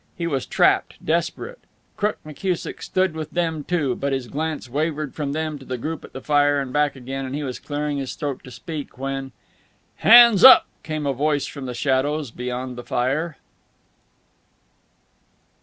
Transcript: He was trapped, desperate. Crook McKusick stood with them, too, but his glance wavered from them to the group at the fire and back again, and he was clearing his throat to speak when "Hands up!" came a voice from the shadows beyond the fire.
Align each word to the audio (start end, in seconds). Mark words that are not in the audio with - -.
He 0.17 0.25
was 0.25 0.47
trapped, 0.47 0.95
desperate. 1.05 1.59
Crook 1.95 2.17
McKusick 2.25 2.81
stood 2.81 3.13
with 3.13 3.29
them, 3.29 3.63
too, 3.63 3.93
but 3.93 4.13
his 4.13 4.25
glance 4.25 4.67
wavered 4.67 5.13
from 5.13 5.31
them 5.31 5.59
to 5.59 5.65
the 5.65 5.77
group 5.77 6.03
at 6.03 6.11
the 6.11 6.21
fire 6.23 6.59
and 6.59 6.73
back 6.73 6.95
again, 6.95 7.23
and 7.23 7.35
he 7.35 7.43
was 7.43 7.59
clearing 7.59 7.99
his 7.99 8.15
throat 8.15 8.43
to 8.45 8.49
speak 8.49 8.97
when 8.97 9.31
"Hands 9.97 10.43
up!" 10.43 10.65
came 10.81 11.05
a 11.05 11.13
voice 11.13 11.45
from 11.45 11.67
the 11.67 11.75
shadows 11.75 12.31
beyond 12.31 12.77
the 12.79 12.83
fire. 12.83 13.37